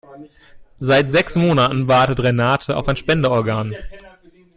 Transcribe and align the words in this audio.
Seit 0.79 1.11
sechs 1.11 1.35
Monaten 1.35 1.87
wartet 1.87 2.21
Renate 2.23 2.75
auf 2.75 2.87
ein 2.87 2.95
Spenderorgan. 2.95 3.75